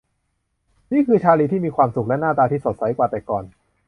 [0.91, 3.43] นี่คือชาร์ลีย์ที่มีความสุข และหน้าตาที่สดใสกว่าแต่ก่อน